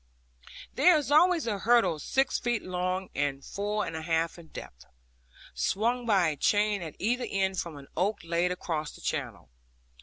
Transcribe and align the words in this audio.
There 0.73 0.97
is 0.97 1.11
always 1.11 1.45
a 1.45 1.59
hurdle 1.59 1.99
six 1.99 2.39
feet 2.39 2.63
long 2.63 3.11
and 3.13 3.45
four 3.45 3.85
and 3.85 3.95
a 3.95 4.01
half 4.01 4.39
in 4.39 4.47
depth, 4.47 4.85
swung 5.53 6.07
by 6.07 6.29
a 6.29 6.35
chain 6.35 6.81
at 6.81 6.95
either 6.97 7.27
end 7.29 7.59
from 7.59 7.77
an 7.77 7.85
oak 7.95 8.21
laid 8.23 8.51
across 8.51 8.93
the 8.95 9.01
channel. 9.01 9.51